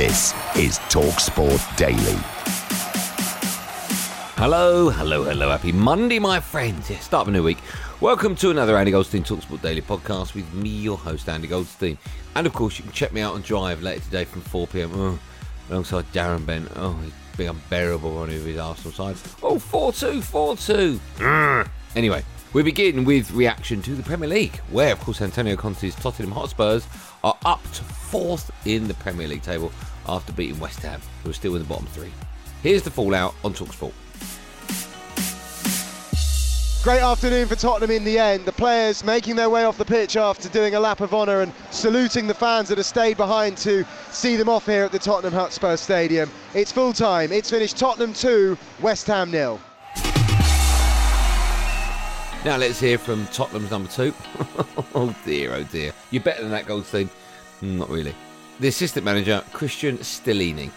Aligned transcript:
This 0.00 0.32
is 0.56 0.78
Talksport 0.88 1.76
Daily. 1.76 2.16
Hello, 4.38 4.88
hello, 4.88 5.24
hello. 5.24 5.50
Happy 5.50 5.72
Monday, 5.72 6.18
my 6.18 6.40
friends. 6.40 6.88
Yeah, 6.88 6.98
start 7.00 7.24
of 7.24 7.28
a 7.28 7.30
new 7.32 7.42
week. 7.42 7.58
Welcome 8.00 8.34
to 8.36 8.48
another 8.48 8.78
Andy 8.78 8.92
Goldstein 8.92 9.24
Talksport 9.24 9.60
Daily 9.60 9.82
podcast 9.82 10.34
with 10.34 10.50
me, 10.54 10.70
your 10.70 10.96
host, 10.96 11.28
Andy 11.28 11.48
Goldstein. 11.48 11.98
And 12.34 12.46
of 12.46 12.54
course, 12.54 12.78
you 12.78 12.84
can 12.84 12.94
check 12.94 13.12
me 13.12 13.20
out 13.20 13.34
on 13.34 13.42
Drive 13.42 13.82
later 13.82 14.00
today 14.00 14.24
from 14.24 14.40
4 14.40 14.66
pm 14.68 14.90
oh, 14.94 15.08
uh, 15.08 15.16
alongside 15.68 16.10
Darren 16.14 16.46
Bent. 16.46 16.72
Oh, 16.76 16.98
he's 17.04 17.12
being 17.36 17.50
unbearable 17.50 18.16
on 18.16 18.30
his 18.30 18.56
Arsenal 18.56 18.92
side. 18.92 19.16
Oh, 19.42 19.58
4 19.58 19.92
2, 19.92 20.22
4 20.22 20.56
2. 20.56 21.00
Mm. 21.18 21.68
Anyway, 21.94 22.24
we 22.52 22.62
begin 22.64 23.04
with 23.04 23.30
reaction 23.30 23.80
to 23.82 23.94
the 23.94 24.02
Premier 24.02 24.28
League, 24.28 24.56
where, 24.70 24.92
of 24.92 25.00
course, 25.00 25.22
Antonio 25.22 25.56
Conte's 25.56 25.94
Tottenham 25.94 26.32
Hotspurs 26.32 26.84
are 27.22 27.36
up 27.44 27.62
to 27.72 27.84
fourth 27.84 28.50
in 28.66 28.88
the 28.88 28.94
Premier 28.94 29.28
League 29.28 29.42
table 29.42 29.70
after 30.08 30.32
beating 30.32 30.58
West 30.58 30.80
Ham, 30.80 31.00
who 31.22 31.30
are 31.30 31.34
still 31.34 31.54
in 31.54 31.62
the 31.62 31.68
bottom 31.68 31.86
three. 31.86 32.10
Here's 32.62 32.82
the 32.82 32.90
fallout 32.90 33.34
on 33.44 33.54
Talksport. 33.54 33.92
Great 36.82 37.02
afternoon 37.02 37.46
for 37.46 37.56
Tottenham 37.56 37.90
in 37.90 38.04
the 38.04 38.18
end. 38.18 38.46
The 38.46 38.52
players 38.52 39.04
making 39.04 39.36
their 39.36 39.50
way 39.50 39.64
off 39.64 39.78
the 39.78 39.84
pitch 39.84 40.16
after 40.16 40.48
doing 40.48 40.74
a 40.74 40.80
lap 40.80 41.00
of 41.00 41.14
honour 41.14 41.42
and 41.42 41.52
saluting 41.70 42.26
the 42.26 42.34
fans 42.34 42.68
that 42.70 42.78
have 42.78 42.86
stayed 42.86 43.18
behind 43.18 43.58
to 43.58 43.84
see 44.10 44.34
them 44.34 44.48
off 44.48 44.66
here 44.66 44.84
at 44.84 44.90
the 44.90 44.98
Tottenham 44.98 45.34
Hotspur 45.34 45.76
Stadium. 45.76 46.30
It's 46.54 46.72
full 46.72 46.94
time. 46.94 47.32
It's 47.32 47.50
finished 47.50 47.76
Tottenham 47.76 48.14
2, 48.14 48.56
West 48.80 49.06
Ham 49.06 49.30
nil. 49.30 49.60
Now 52.42 52.56
let's 52.56 52.80
hear 52.80 52.96
from 52.96 53.26
Tottenham's 53.26 53.70
number 53.70 53.90
two. 53.90 54.14
oh 54.94 55.14
dear, 55.26 55.52
oh 55.54 55.62
dear. 55.64 55.92
You're 56.10 56.22
better 56.22 56.40
than 56.40 56.50
that, 56.52 56.66
Goldstein. 56.66 57.10
Mm, 57.60 57.76
Not 57.78 57.90
really. 57.90 58.14
The 58.60 58.68
assistant 58.68 59.04
manager, 59.04 59.42
Cristian 59.52 59.98
Stellini. 59.98 60.70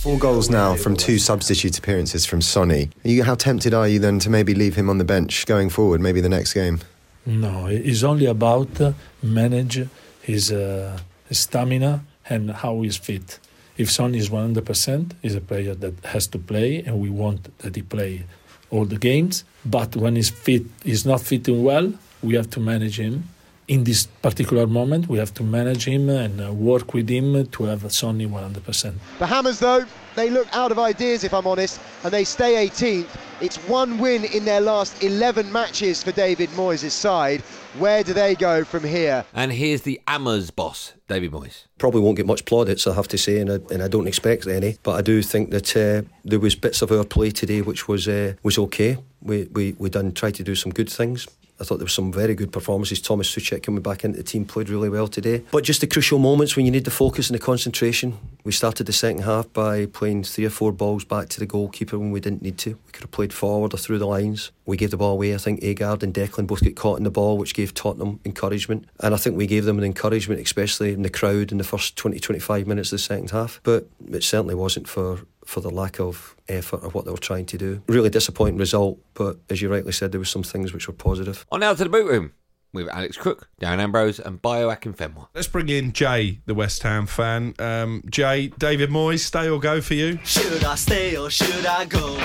Four 0.00 0.18
goals 0.18 0.48
now 0.48 0.74
from 0.74 0.96
two 0.96 1.18
substitute 1.18 1.78
appearances 1.78 2.24
from 2.24 2.40
Sonny. 2.40 2.88
Are 3.04 3.08
you, 3.08 3.24
how 3.24 3.34
tempted 3.34 3.74
are 3.74 3.86
you 3.86 3.98
then 3.98 4.18
to 4.20 4.30
maybe 4.30 4.54
leave 4.54 4.74
him 4.74 4.88
on 4.88 4.96
the 4.96 5.04
bench 5.04 5.44
going 5.46 5.68
forward, 5.68 6.00
maybe 6.00 6.20
the 6.22 6.30
next 6.30 6.54
game? 6.54 6.80
No, 7.26 7.66
it's 7.66 8.02
only 8.02 8.24
about 8.26 8.80
uh, 8.80 8.94
manage 9.22 9.86
his, 10.22 10.50
uh, 10.50 10.98
his 11.28 11.40
stamina 11.40 12.04
and 12.28 12.50
how 12.50 12.80
he's 12.80 12.96
fit. 12.96 13.38
If 13.76 13.90
Son 13.90 14.14
is 14.14 14.28
100%, 14.28 15.12
he's 15.22 15.34
a 15.34 15.40
player 15.40 15.74
that 15.74 16.04
has 16.04 16.26
to 16.28 16.38
play, 16.38 16.82
and 16.84 17.00
we 17.00 17.10
want 17.10 17.56
that 17.58 17.74
he 17.74 17.82
play 17.82 18.24
all 18.70 18.84
the 18.84 18.98
games. 18.98 19.44
But 19.64 19.96
when 19.96 20.16
he's 20.16 20.30
fit, 20.30 20.64
he's 20.84 21.06
not 21.06 21.20
fitting 21.20 21.62
well, 21.62 21.92
we 22.22 22.34
have 22.34 22.50
to 22.50 22.60
manage 22.60 22.98
him. 22.98 23.28
In 23.68 23.84
this 23.84 24.06
particular 24.22 24.66
moment, 24.66 25.08
we 25.08 25.18
have 25.18 25.32
to 25.34 25.44
manage 25.44 25.84
him 25.84 26.08
and 26.08 26.40
uh, 26.40 26.52
work 26.52 26.94
with 26.94 27.08
him 27.08 27.46
to 27.46 27.64
have 27.64 27.90
Sonny 27.92 28.26
100%. 28.26 28.94
The 29.20 29.26
Hammers, 29.26 29.60
though, 29.60 29.84
they 30.16 30.30
look 30.30 30.48
out 30.52 30.72
of 30.72 30.78
ideas, 30.80 31.22
if 31.22 31.32
I'm 31.32 31.46
honest, 31.46 31.80
and 32.02 32.12
they 32.12 32.24
stay 32.24 32.68
18th. 32.68 33.06
It's 33.40 33.56
one 33.68 33.98
win 33.98 34.24
in 34.24 34.44
their 34.44 34.60
last 34.60 35.02
11 35.02 35.50
matches 35.52 36.02
for 36.02 36.10
David 36.12 36.50
Moyes' 36.50 36.90
side. 36.90 37.40
Where 37.78 38.02
do 38.02 38.12
they 38.12 38.34
go 38.34 38.64
from 38.64 38.84
here? 38.84 39.24
And 39.32 39.52
here's 39.52 39.82
the 39.82 40.00
Ammers 40.08 40.54
boss, 40.54 40.92
David 41.08 41.30
Moyes. 41.30 41.64
probably 41.78 42.00
won't 42.00 42.16
get 42.16 42.26
much 42.26 42.44
plaudits, 42.44 42.86
I 42.86 42.94
have 42.94 43.08
to 43.08 43.18
say, 43.18 43.40
and 43.40 43.50
I, 43.50 43.58
and 43.72 43.82
I 43.82 43.88
don't 43.88 44.06
expect 44.08 44.46
any. 44.46 44.76
But 44.82 44.92
I 44.92 45.02
do 45.02 45.22
think 45.22 45.50
that 45.50 45.76
uh, 45.76 46.02
there 46.24 46.40
was 46.40 46.54
bits 46.56 46.82
of 46.82 46.90
our 46.90 47.04
play 47.04 47.30
today 47.30 47.62
which 47.62 47.88
was 47.88 48.06
uh, 48.08 48.34
was 48.42 48.58
okay. 48.58 48.98
We 49.22 49.48
we 49.52 49.74
we 49.78 49.88
done 49.88 50.12
try 50.12 50.30
to 50.32 50.42
do 50.42 50.54
some 50.54 50.72
good 50.72 50.90
things. 50.90 51.26
I 51.62 51.64
thought 51.64 51.78
there 51.78 51.84
were 51.84 51.90
some 51.90 52.10
very 52.10 52.34
good 52.34 52.50
performances. 52.50 53.00
Thomas 53.00 53.32
Soucek 53.32 53.62
coming 53.62 53.82
back 53.82 54.02
into 54.02 54.16
the 54.16 54.24
team 54.24 54.44
played 54.44 54.68
really 54.68 54.88
well 54.88 55.06
today. 55.06 55.44
But 55.52 55.62
just 55.62 55.80
the 55.80 55.86
crucial 55.86 56.18
moments 56.18 56.56
when 56.56 56.66
you 56.66 56.72
need 56.72 56.84
the 56.84 56.90
focus 56.90 57.30
and 57.30 57.38
the 57.38 57.44
concentration. 57.44 58.18
We 58.42 58.50
started 58.50 58.88
the 58.88 58.92
second 58.92 59.22
half 59.22 59.52
by 59.52 59.86
playing 59.86 60.24
three 60.24 60.44
or 60.44 60.50
four 60.50 60.72
balls 60.72 61.04
back 61.04 61.28
to 61.28 61.38
the 61.38 61.46
goalkeeper 61.46 61.96
when 62.00 62.10
we 62.10 62.18
didn't 62.18 62.42
need 62.42 62.58
to. 62.58 62.70
We 62.70 62.90
could 62.90 63.02
have 63.02 63.12
played 63.12 63.32
forward 63.32 63.72
or 63.72 63.76
through 63.76 64.00
the 64.00 64.08
lines. 64.08 64.50
We 64.66 64.76
gave 64.76 64.90
the 64.90 64.96
ball 64.96 65.12
away. 65.12 65.34
I 65.34 65.38
think 65.38 65.60
Aguerd 65.60 66.02
and 66.02 66.12
Declan 66.12 66.48
both 66.48 66.64
get 66.64 66.74
caught 66.74 66.98
in 66.98 67.04
the 67.04 67.12
ball, 67.12 67.38
which 67.38 67.54
gave 67.54 67.74
Tottenham 67.74 68.18
encouragement. 68.24 68.88
And 68.98 69.14
I 69.14 69.16
think 69.16 69.36
we 69.36 69.46
gave 69.46 69.64
them 69.64 69.78
an 69.78 69.84
encouragement, 69.84 70.40
especially 70.40 70.92
in 70.92 71.02
the 71.02 71.10
crowd 71.10 71.52
in 71.52 71.58
the 71.58 71.64
first 71.64 71.94
20 71.96 72.18
25 72.18 72.66
minutes 72.66 72.90
of 72.90 72.98
the 72.98 73.04
second 73.04 73.30
half. 73.30 73.60
But 73.62 73.86
it 74.10 74.24
certainly 74.24 74.56
wasn't 74.56 74.88
for 74.88 75.20
for 75.52 75.60
the 75.60 75.70
lack 75.70 76.00
of 76.00 76.34
effort 76.48 76.82
of 76.82 76.94
what 76.94 77.04
they 77.04 77.10
were 77.10 77.18
trying 77.18 77.44
to 77.44 77.58
do. 77.58 77.82
Really 77.86 78.08
disappointing 78.08 78.56
result, 78.56 78.98
but 79.12 79.36
as 79.50 79.60
you 79.60 79.70
rightly 79.70 79.92
said, 79.92 80.10
there 80.10 80.18
were 80.18 80.24
some 80.24 80.42
things 80.42 80.72
which 80.72 80.88
were 80.88 80.94
positive. 80.94 81.44
On 81.52 81.60
now 81.60 81.74
to 81.74 81.84
the 81.84 81.90
boot 81.90 82.06
room 82.06 82.32
with 82.72 82.88
Alex 82.88 83.18
Crook, 83.18 83.50
Darren 83.60 83.78
Ambrose, 83.78 84.18
and 84.18 84.40
Bayo 84.40 84.70
Akinfenwa. 84.70 85.28
Let's 85.34 85.48
bring 85.48 85.68
in 85.68 85.92
Jay, 85.92 86.40
the 86.46 86.54
West 86.54 86.82
Ham 86.84 87.04
fan. 87.04 87.54
Um, 87.58 88.02
Jay, 88.08 88.48
David 88.58 88.88
Moyes, 88.88 89.18
stay 89.18 89.50
or 89.50 89.60
go 89.60 89.82
for 89.82 89.92
you? 89.92 90.18
Should 90.24 90.64
I 90.64 90.74
stay 90.76 91.18
or 91.18 91.28
should 91.28 91.66
I 91.66 91.84
go? 91.84 92.16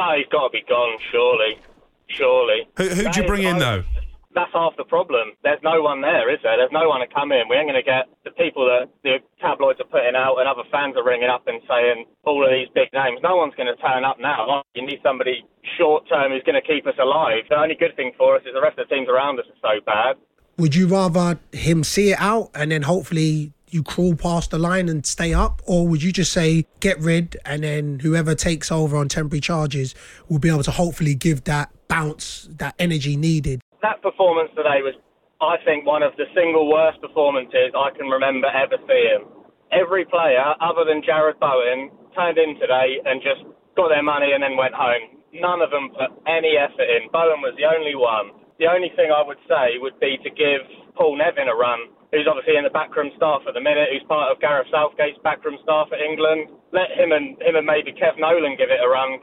Oh, 0.00 0.14
he's 0.16 0.28
got 0.30 0.46
to 0.46 0.50
be 0.52 0.62
gone, 0.68 0.98
surely. 1.10 1.58
Surely. 2.08 2.68
Who, 2.76 2.88
who'd 2.90 3.06
That 3.06 3.16
you 3.16 3.26
bring 3.26 3.42
in 3.42 3.58
though? 3.58 3.82
That's 4.38 4.54
half 4.54 4.78
the 4.78 4.86
problem. 4.86 5.34
There's 5.42 5.58
no 5.66 5.82
one 5.82 5.98
there, 6.00 6.30
is 6.30 6.38
there? 6.46 6.54
There's 6.54 6.70
no 6.70 6.86
one 6.86 7.02
to 7.02 7.10
come 7.10 7.34
in. 7.34 7.50
We 7.50 7.58
ain't 7.58 7.66
going 7.66 7.74
to 7.74 7.82
get 7.82 8.06
the 8.22 8.30
people 8.38 8.70
that 8.70 8.86
the 9.02 9.18
tabloids 9.42 9.82
are 9.82 9.90
putting 9.90 10.14
out 10.14 10.38
and 10.38 10.46
other 10.46 10.62
fans 10.70 10.94
are 10.94 11.02
ringing 11.02 11.26
up 11.26 11.42
and 11.50 11.58
saying 11.66 12.06
all 12.22 12.46
of 12.46 12.50
these 12.54 12.70
big 12.70 12.86
names. 12.94 13.18
No 13.18 13.34
one's 13.34 13.58
going 13.58 13.66
to 13.66 13.74
turn 13.82 14.06
up 14.06 14.22
now. 14.22 14.62
You 14.78 14.86
need 14.86 15.02
somebody 15.02 15.42
short 15.74 16.06
term 16.08 16.30
who's 16.30 16.46
going 16.46 16.54
to 16.54 16.62
keep 16.62 16.86
us 16.86 16.94
alive. 17.02 17.50
The 17.50 17.58
only 17.58 17.74
good 17.74 17.98
thing 17.98 18.12
for 18.14 18.38
us 18.38 18.46
is 18.46 18.54
the 18.54 18.62
rest 18.62 18.78
of 18.78 18.86
the 18.86 18.94
teams 18.94 19.10
around 19.10 19.42
us 19.42 19.46
are 19.50 19.74
so 19.74 19.82
bad. 19.82 20.14
Would 20.56 20.76
you 20.78 20.86
rather 20.86 21.40
him 21.50 21.82
see 21.82 22.12
it 22.14 22.20
out 22.20 22.54
and 22.54 22.70
then 22.70 22.82
hopefully 22.82 23.52
you 23.70 23.82
crawl 23.82 24.14
past 24.14 24.52
the 24.52 24.58
line 24.58 24.88
and 24.88 25.04
stay 25.04 25.34
up, 25.34 25.60
or 25.66 25.86
would 25.88 26.02
you 26.02 26.12
just 26.12 26.32
say 26.32 26.64
get 26.78 26.98
rid 27.00 27.36
and 27.44 27.64
then 27.64 27.98
whoever 27.98 28.34
takes 28.34 28.70
over 28.70 28.96
on 28.96 29.08
temporary 29.08 29.40
charges 29.40 29.94
will 30.28 30.38
be 30.38 30.48
able 30.48 30.62
to 30.62 30.70
hopefully 30.70 31.14
give 31.14 31.44
that 31.44 31.70
bounce, 31.88 32.48
that 32.52 32.74
energy 32.78 33.16
needed? 33.16 33.60
That 33.78 34.02
performance 34.02 34.50
today 34.58 34.82
was, 34.82 34.98
I 35.38 35.54
think, 35.62 35.86
one 35.86 36.02
of 36.02 36.10
the 36.18 36.26
single 36.34 36.66
worst 36.66 36.98
performances 36.98 37.70
I 37.78 37.94
can 37.94 38.10
remember 38.10 38.50
ever 38.50 38.74
seeing. 38.90 39.22
Every 39.70 40.02
player, 40.02 40.42
other 40.58 40.82
than 40.82 40.98
Jarrod 40.98 41.38
Bowen, 41.38 41.94
turned 42.10 42.42
in 42.42 42.58
today 42.58 42.98
and 43.06 43.22
just 43.22 43.46
got 43.78 43.94
their 43.94 44.02
money 44.02 44.34
and 44.34 44.42
then 44.42 44.58
went 44.58 44.74
home. 44.74 45.22
None 45.30 45.62
of 45.62 45.70
them 45.70 45.94
put 45.94 46.10
any 46.26 46.58
effort 46.58 46.90
in. 46.90 47.06
Bowen 47.14 47.38
was 47.38 47.54
the 47.54 47.70
only 47.70 47.94
one. 47.94 48.34
The 48.58 48.66
only 48.66 48.90
thing 48.98 49.14
I 49.14 49.22
would 49.22 49.38
say 49.46 49.78
would 49.78 49.94
be 50.02 50.18
to 50.26 50.30
give 50.34 50.66
Paul 50.98 51.14
Nevin 51.14 51.46
a 51.46 51.54
run, 51.54 51.94
who's 52.10 52.26
obviously 52.26 52.58
in 52.58 52.66
the 52.66 52.74
backroom 52.74 53.14
staff 53.14 53.46
at 53.46 53.54
the 53.54 53.62
minute, 53.62 53.94
who's 53.94 54.02
part 54.10 54.34
of 54.34 54.42
Gareth 54.42 54.66
Southgate's 54.74 55.22
backroom 55.22 55.54
staff 55.62 55.86
at 55.94 56.02
England. 56.02 56.50
Let 56.74 56.90
him 56.98 57.14
and 57.14 57.38
him 57.38 57.54
and 57.54 57.62
maybe 57.62 57.94
Kev 57.94 58.18
Nolan 58.18 58.58
give 58.58 58.74
it 58.74 58.82
a 58.82 58.90
run. 58.90 59.22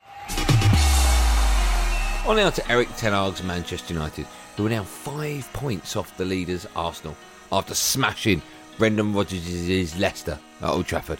On 2.25 2.37
now 2.37 2.49
to 2.49 2.71
Erik 2.71 2.87
Ten 2.95 3.11
Manchester 3.11 3.93
United, 3.93 4.25
who 4.55 4.67
are 4.67 4.69
now 4.69 4.83
five 4.83 5.51
points 5.53 5.95
off 5.95 6.15
the 6.17 6.25
leaders 6.25 6.67
Arsenal 6.75 7.15
after 7.51 7.73
smashing 7.73 8.41
Brendan 8.77 9.13
Rodgers' 9.13 9.97
Leicester 9.97 10.39
at 10.61 10.69
Old 10.69 10.85
Trafford. 10.85 11.19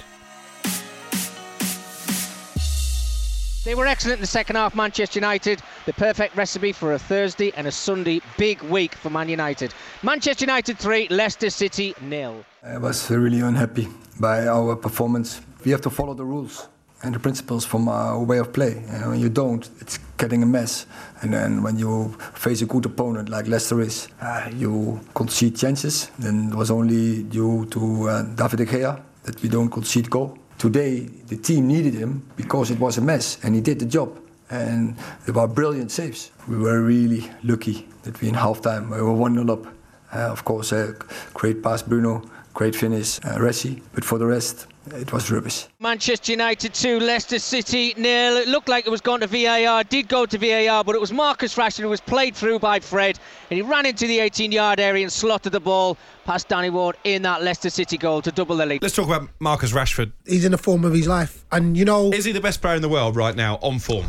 They 3.66 3.74
were 3.74 3.88
excellent 3.88 4.18
in 4.18 4.22
the 4.22 4.28
second 4.28 4.58
half, 4.58 4.76
Manchester 4.76 5.18
United. 5.18 5.60
The 5.88 5.94
perfect 5.94 6.36
recipe 6.36 6.72
for 6.72 6.94
a 6.94 7.00
Thursday 7.00 7.52
and 7.58 7.66
a 7.66 7.72
Sunday 7.72 8.22
big 8.38 8.62
week 8.62 8.94
for 8.94 9.10
Man 9.10 9.28
United. 9.28 9.74
Manchester 10.04 10.44
United 10.44 10.78
3, 10.78 11.08
Leicester 11.10 11.50
City 11.50 11.96
nil. 12.00 12.46
I 12.64 12.78
was 12.78 13.10
really 13.10 13.40
unhappy 13.40 13.88
by 14.20 14.48
our 14.48 14.76
performance. 14.76 15.42
We 15.64 15.72
have 15.72 15.82
to 15.82 15.90
follow 15.90 16.14
the 16.14 16.26
rules 16.26 16.68
and 17.06 17.14
the 17.14 17.20
principles 17.20 17.64
from 17.64 17.88
our 17.88 18.20
way 18.20 18.40
of 18.40 18.52
play. 18.52 18.84
And 18.90 19.12
when 19.12 19.20
you 19.20 19.30
don't, 19.30 19.70
it's 19.80 20.00
getting 20.18 20.42
a 20.42 20.46
mess. 20.46 20.88
And 21.22 21.32
then 21.34 21.62
when 21.62 21.78
you 21.78 22.18
face 22.34 22.62
a 22.62 22.66
good 22.66 22.86
opponent 22.86 23.30
like 23.30 23.48
Leicester 23.48 23.80
is, 23.82 24.08
uh, 24.22 24.50
you 24.56 25.00
concede 25.14 25.56
chances. 25.56 26.10
Then 26.18 26.50
it 26.52 26.56
was 26.56 26.72
only 26.72 27.24
due 27.24 27.68
to 27.68 28.10
uh, 28.10 28.24
David 28.24 28.58
De 28.58 28.66
Gea 28.66 29.02
that 29.24 29.42
we 29.42 29.50
don't 29.50 29.70
concede 29.70 30.10
goal. 30.10 30.38
Today, 30.58 31.02
the 31.28 31.38
team 31.38 31.68
needed 31.68 31.94
him 31.94 32.26
because 32.36 32.72
it 32.72 32.80
was 32.80 32.98
a 32.98 33.02
mess, 33.02 33.38
and 33.44 33.54
he 33.54 33.62
did 33.62 33.80
the 33.80 33.86
job. 33.86 34.18
And 34.50 34.96
there 35.26 35.34
were 35.34 35.48
brilliant 35.48 35.92
saves. 35.92 36.32
We 36.48 36.58
were 36.58 36.82
really 36.82 37.30
lucky 37.44 37.88
that 38.04 38.20
we 38.22 38.30
in 38.30 38.36
halftime 38.36 38.90
we 38.90 39.02
were 39.02 39.14
1 39.14 39.34
0 39.34 39.54
up. 39.54 39.66
Uh, 40.14 40.32
of 40.32 40.46
course, 40.46 40.72
a 40.72 40.96
great 41.34 41.62
pass, 41.62 41.82
Bruno, 41.82 42.24
great 42.54 42.76
finish, 42.76 43.20
uh, 43.20 43.38
Rashy. 43.38 43.82
But 43.94 44.06
for 44.06 44.18
the 44.18 44.26
rest, 44.26 44.68
it 44.94 45.12
was 45.12 45.32
rubbish. 45.32 45.68
Manchester 45.80 46.32
United 46.32 46.74
2, 46.74 47.00
Leicester 47.00 47.40
City 47.40 47.94
nil. 47.98 48.38
It 48.38 48.48
looked 48.48 48.70
like 48.70 48.86
it 48.86 48.90
was 48.90 49.02
going 49.02 49.22
to 49.22 49.28
VAR, 49.28 49.84
did 49.84 50.08
go 50.08 50.26
to 50.26 50.38
VAR, 50.38 50.84
but 50.84 50.96
it 50.96 51.02
was 51.02 51.12
Marcus 51.12 51.56
Rashford 51.56 51.82
who 51.82 51.90
was 51.90 52.02
played 52.02 52.36
through 52.36 52.60
by 52.60 52.80
Fred, 52.80 53.20
and 53.50 53.58
he 53.58 53.62
ran 53.62 53.86
into 53.86 54.08
the 54.08 54.20
18 54.20 54.52
yard 54.52 54.80
area 54.80 55.04
and 55.04 55.12
slotted 55.12 55.52
the 55.52 55.60
ball 55.60 55.98
past 56.26 56.48
Danny 56.48 56.70
Ward 56.70 56.98
in 57.04 57.22
that 57.24 57.44
Leicester 57.44 57.70
City 57.70 57.98
goal 57.98 58.22
to 58.22 58.32
double 58.32 58.58
the 58.58 58.66
lead. 58.66 58.82
Let's 58.82 58.96
talk 58.96 59.06
about 59.06 59.30
Marcus 59.40 59.72
Rashford. 59.72 60.12
He's 60.26 60.46
in 60.46 60.52
the 60.52 60.58
form 60.58 60.84
of 60.86 60.94
his 60.94 61.08
life. 61.08 61.46
And, 61.52 61.78
you 61.78 61.86
know. 61.86 62.12
Is 62.12 62.26
he 62.26 62.32
the 62.32 62.42
best 62.42 62.62
player 62.62 62.76
in 62.76 62.82
the 62.82 62.90
world 62.90 63.16
right 63.16 63.36
now 63.36 63.56
on 63.62 63.80
form? 63.80 64.06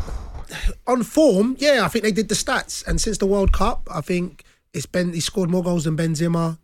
On 0.87 1.03
form, 1.03 1.55
yeah, 1.59 1.81
I 1.83 1.89
think 1.89 2.03
they 2.03 2.11
did 2.11 2.29
the 2.29 2.35
stats. 2.35 2.85
And 2.87 3.01
since 3.01 3.17
the 3.17 3.25
World 3.25 3.51
Cup, 3.51 3.87
I 3.93 4.01
think 4.01 4.43
it's 4.73 4.85
been 4.85 5.13
he 5.13 5.19
scored 5.19 5.49
more 5.49 5.61
goals 5.63 5.83
than 5.83 5.97
Benzema, 5.97 6.57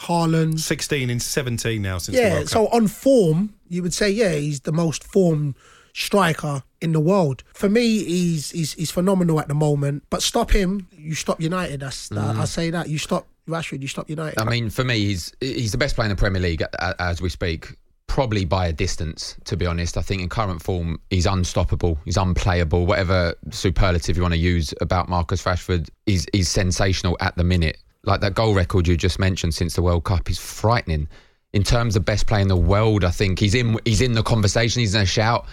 Haaland. 0.00 0.60
16 0.60 1.08
in 1.10 1.20
17 1.20 1.80
now 1.80 1.98
since 1.98 2.16
the 2.16 2.22
Yeah, 2.22 2.34
World 2.34 2.48
so 2.48 2.66
on 2.68 2.86
form, 2.86 3.54
you 3.70 3.82
would 3.82 3.94
say, 3.94 4.10
yeah, 4.10 4.34
he's 4.34 4.60
the 4.60 4.72
most 4.72 5.02
formed 5.02 5.54
striker 5.94 6.62
in 6.80 6.92
the 6.92 7.00
world. 7.00 7.42
For 7.54 7.68
me, 7.68 8.04
he's 8.04 8.50
he's, 8.50 8.74
he's 8.74 8.90
phenomenal 8.90 9.40
at 9.40 9.48
the 9.48 9.54
moment. 9.54 10.02
But 10.10 10.22
stop 10.22 10.50
him, 10.50 10.88
you 10.92 11.14
stop 11.14 11.40
United. 11.40 11.80
That's 11.80 12.08
that, 12.10 12.36
mm. 12.36 12.38
I 12.38 12.44
say 12.44 12.70
that 12.70 12.88
you 12.88 12.98
stop 12.98 13.26
Rashford, 13.48 13.80
you 13.80 13.88
stop 13.88 14.10
United. 14.10 14.38
I 14.38 14.44
mean, 14.44 14.68
for 14.68 14.84
me, 14.84 14.98
he's 14.98 15.32
he's 15.40 15.72
the 15.72 15.78
best 15.78 15.94
player 15.94 16.06
in 16.06 16.10
the 16.10 16.20
Premier 16.20 16.42
League 16.42 16.62
as 16.98 17.22
we 17.22 17.30
speak. 17.30 17.74
Probably 18.06 18.44
by 18.44 18.66
a 18.66 18.72
distance, 18.72 19.36
to 19.44 19.56
be 19.56 19.66
honest. 19.66 19.96
I 19.96 20.02
think 20.02 20.20
in 20.20 20.28
current 20.28 20.60
form, 20.60 20.98
he's 21.10 21.26
unstoppable. 21.26 21.96
He's 22.04 22.16
unplayable. 22.16 22.84
Whatever 22.84 23.36
superlative 23.50 24.16
you 24.16 24.22
want 24.22 24.34
to 24.34 24.40
use 24.40 24.74
about 24.80 25.08
Marcus 25.08 25.44
Rashford, 25.44 25.88
he's, 26.06 26.26
he's 26.32 26.48
sensational 26.48 27.16
at 27.20 27.36
the 27.36 27.44
minute. 27.44 27.78
Like 28.02 28.20
that 28.22 28.34
goal 28.34 28.52
record 28.52 28.88
you 28.88 28.96
just 28.96 29.20
mentioned 29.20 29.54
since 29.54 29.76
the 29.76 29.82
World 29.82 30.02
Cup 30.02 30.28
is 30.28 30.38
frightening. 30.38 31.08
In 31.52 31.64
terms 31.64 31.96
of 31.96 32.04
best 32.04 32.26
player 32.26 32.42
in 32.42 32.48
the 32.48 32.56
world, 32.56 33.04
I 33.04 33.10
think 33.10 33.38
he's 33.40 33.54
in 33.54 33.78
he's 33.84 34.00
in 34.00 34.12
the 34.12 34.22
conversation. 34.22 34.80
He's 34.80 34.94
in 34.94 35.02
a 35.02 35.06
shout. 35.06 35.46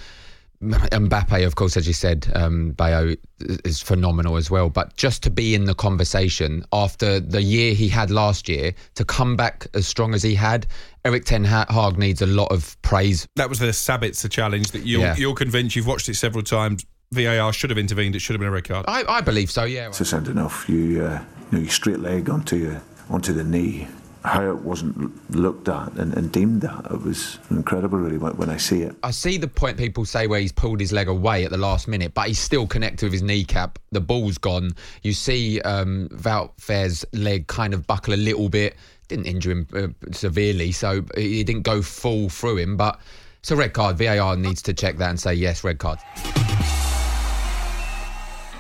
Mbappe, 0.62 1.46
of 1.46 1.56
course, 1.56 1.78
as 1.78 1.86
you 1.86 1.94
said, 1.94 2.32
um, 2.34 2.72
Bayo 2.72 3.16
is 3.64 3.80
phenomenal 3.82 4.38
as 4.38 4.50
well. 4.50 4.70
But 4.70 4.96
just 4.98 5.22
to 5.24 5.30
be 5.30 5.54
in 5.54 5.66
the 5.66 5.76
conversation 5.76 6.64
after 6.74 7.20
the 7.20 7.42
year 7.42 7.74
he 7.76 7.88
had 7.88 8.10
last 8.10 8.50
year, 8.50 8.74
to 8.96 9.06
come 9.06 9.36
back 9.36 9.68
as 9.76 9.88
strong 9.88 10.16
as 10.16 10.24
he 10.24 10.34
had, 10.34 10.66
Erik 11.06 11.26
Ten 11.26 11.44
Hag 11.44 11.98
needs 12.00 12.22
a 12.24 12.26
lot 12.26 12.52
of 12.52 12.80
praise. 12.82 13.28
That 13.36 13.50
was 13.50 13.60
the 13.60 13.68
Sabitzer 13.68 14.30
challenge 14.32 14.72
that 14.72 14.86
you're, 14.86 15.02
Yeah. 15.02 15.16
you're 15.16 15.36
convinced 15.36 15.76
you've 15.76 15.86
watched 15.88 16.10
it 16.10 16.16
several 16.16 16.44
times. 16.44 16.86
VAR 17.12 17.54
should 17.54 17.70
have 17.70 17.78
intervened. 17.80 18.16
It 18.16 18.20
should 18.20 18.34
have 18.34 18.40
been 18.40 18.50
a 18.50 18.52
red 18.52 18.68
card. 18.68 18.86
I, 18.88 19.04
I 19.08 19.22
believe 19.22 19.52
so. 19.52 19.64
Yeah. 19.64 19.88
It's 19.90 20.00
just 20.00 20.12
had 20.12 20.28
enough. 20.28 20.68
You, 20.68 21.06
uh, 21.06 21.24
you 21.52 21.58
know, 21.58 21.64
you 21.64 21.70
straight 21.70 22.00
leg 22.00 22.30
onto 22.32 22.56
your, 22.58 22.82
onto 23.12 23.32
the 23.32 23.44
knee. 23.44 23.88
How 24.27 24.50
it 24.50 24.62
wasn't 24.62 25.33
looked 25.33 25.69
at 25.69 25.94
and, 25.94 26.13
and 26.13 26.31
deemed 26.31 26.62
that 26.62 26.85
it 26.91 27.01
was 27.01 27.39
incredible. 27.50 27.97
Really, 27.97 28.18
when, 28.18 28.35
when 28.35 28.50
I 28.50 28.57
see 28.57 28.81
it. 28.81 28.95
I 29.01 29.12
see 29.12 29.38
the 29.38 29.47
point 29.47 29.77
people 29.77 30.03
say 30.06 30.27
where 30.27 30.39
he's 30.39 30.51
pulled 30.51 30.81
his 30.81 30.91
leg 30.91 31.07
away 31.07 31.45
at 31.45 31.51
the 31.51 31.57
last 31.57 31.88
minute, 31.88 32.13
but 32.13 32.27
he's 32.27 32.39
still 32.39 32.68
connected 32.68 33.06
with 33.06 33.13
his 33.13 33.24
kneecap. 33.24 33.79
The 33.91 34.01
ball's 34.01 34.38
gone. 34.38 34.71
You 35.01 35.13
see 35.13 35.62
um, 35.62 36.09
Wout 36.12 36.51
Faes's 36.59 37.06
leg 37.13 37.47
kind 37.47 37.74
of 37.74 37.88
buckle 37.88 38.13
a 38.13 38.15
little 38.15 38.50
bit. 38.50 38.75
Didn't 39.07 39.27
injure 39.27 39.51
him 39.51 39.68
uh, 39.74 39.88
severely, 40.12 40.74
so 40.74 41.06
he 41.15 41.44
didn't 41.45 41.63
go 41.63 41.81
full 41.81 42.27
through 42.27 42.57
him. 42.57 42.75
But 42.75 43.00
it's 43.39 43.51
a 43.51 43.56
red 43.56 43.71
card. 43.71 43.97
VAR 43.97 44.35
needs 44.35 44.62
to 44.63 44.74
check 44.74 44.97
that 44.97 45.09
and 45.09 45.19
say 45.19 45.33
yes, 45.33 45.63
red 45.63 45.79
card. 45.79 46.00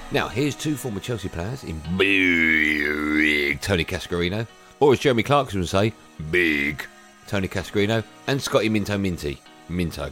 Now, 0.09 0.29
here's 0.29 0.55
two 0.55 0.77
former 0.77 1.01
Chelsea 1.01 1.27
players 1.27 1.65
in 1.65 1.81
big 1.97 3.59
Tony 3.59 3.83
Cascarino, 3.83 4.47
or 4.79 4.93
as 4.93 4.99
Jeremy 4.99 5.23
Clarkson 5.23 5.59
would 5.59 5.69
say, 5.69 5.93
big 6.31 6.85
Tony 7.27 7.47
Cascarino, 7.47 8.03
and 8.27 8.41
Scotty 8.41 8.69
Minto 8.69 8.97
Minty. 8.97 9.39
Minto. 9.69 10.11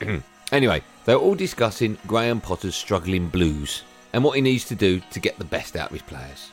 anyway, 0.52 0.82
they're 1.04 1.16
all 1.16 1.34
discussing 1.34 1.98
Graham 2.06 2.40
Potter's 2.40 2.74
struggling 2.74 3.28
blues 3.28 3.82
and 4.12 4.24
what 4.24 4.36
he 4.36 4.40
needs 4.40 4.64
to 4.66 4.74
do 4.74 5.00
to 5.10 5.20
get 5.20 5.38
the 5.38 5.44
best 5.44 5.76
out 5.76 5.88
of 5.88 5.92
his 5.92 6.02
players. 6.02 6.50